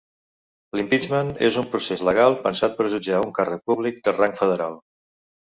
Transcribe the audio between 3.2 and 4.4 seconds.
un càrrec públic de rang